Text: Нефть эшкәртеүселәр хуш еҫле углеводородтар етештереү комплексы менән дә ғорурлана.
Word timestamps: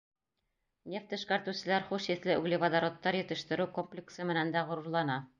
Нефть 0.93 1.11
эшкәртеүселәр 1.17 1.83
хуш 1.89 2.07
еҫле 2.11 2.37
углеводородтар 2.39 3.17
етештереү 3.19 3.67
комплексы 3.75 4.27
менән 4.31 4.55
дә 4.57 4.65
ғорурлана. 4.71 5.19